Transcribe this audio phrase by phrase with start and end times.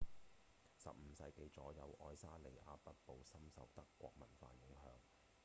[0.83, 4.99] 15世紀左右愛沙尼亞北部深受德國文化影響